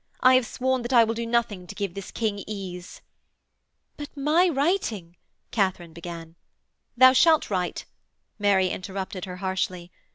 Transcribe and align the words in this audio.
I 0.21 0.33
have 0.33 0.47
sworn 0.47 0.81
that 0.81 0.93
I 0.93 1.03
will 1.03 1.13
do 1.13 1.27
nothing 1.27 1.67
to 1.67 1.75
give 1.75 1.93
this 1.93 2.09
King 2.09 2.43
ease.' 2.47 3.03
'But 3.97 4.09
my 4.17 4.49
writing....' 4.49 5.15
Katharine 5.51 5.93
began. 5.93 6.33
'Thou 6.97 7.13
shalt 7.13 7.51
write,' 7.51 7.85
Mary 8.39 8.69
interrupted 8.69 9.25
her 9.25 9.35
harshly. 9.37 9.91